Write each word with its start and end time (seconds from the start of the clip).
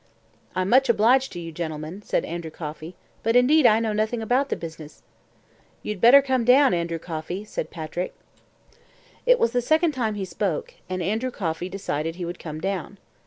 "I'm 0.55 0.67
much 0.67 0.89
obliged 0.89 1.31
to 1.33 1.39
you, 1.39 1.51
gentlemen," 1.51 2.01
said 2.01 2.25
Andrew 2.25 2.49
Coffey, 2.49 2.95
"but 3.21 3.35
indeed 3.35 3.67
I 3.67 3.79
know 3.79 3.93
nothing 3.93 4.19
about 4.23 4.49
the 4.49 4.55
business." 4.55 5.03
"You'd 5.83 6.01
better 6.01 6.23
come 6.23 6.43
down, 6.43 6.73
Andrew 6.73 6.97
Coffey," 6.97 7.45
said 7.45 7.69
Patrick. 7.69 8.15
It 9.27 9.37
was 9.37 9.51
the 9.51 9.61
second 9.61 9.91
time 9.91 10.15
he 10.15 10.25
spoke, 10.25 10.73
and 10.89 11.03
Andrew 11.03 11.29
Coffey 11.29 11.69
decided 11.69 12.15
he 12.15 12.25
would 12.25 12.39
come 12.39 12.59
down. 12.59 12.97